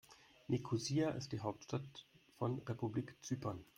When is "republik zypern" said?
2.63-3.63